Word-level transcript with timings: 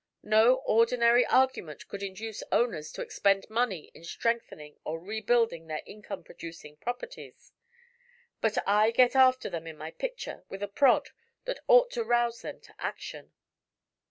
No 0.23 0.55
ordinary 0.65 1.27
argument 1.27 1.87
could 1.87 2.01
induce 2.01 2.41
owners 2.51 2.91
to 2.93 3.03
expend 3.03 3.47
money 3.51 3.91
in 3.93 4.03
strengthening 4.03 4.79
or 4.83 4.99
rebuilding 4.99 5.67
their 5.67 5.83
income 5.85 6.23
producing 6.23 6.77
properties. 6.77 7.51
But 8.41 8.67
I 8.67 8.89
get 8.89 9.15
after 9.15 9.47
them 9.47 9.67
in 9.67 9.77
my 9.77 9.91
picture 9.91 10.43
with 10.49 10.63
a 10.63 10.67
prod 10.67 11.11
that 11.45 11.59
ought 11.67 11.91
to 11.91 12.03
rouse 12.03 12.41
them 12.41 12.59
to 12.61 12.73
action. 12.79 13.31